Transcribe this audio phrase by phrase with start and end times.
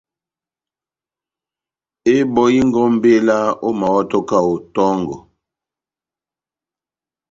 [2.15, 5.17] Ebɔhingé ó mbéla ómahɔ́to kahote tɔ́ngɔ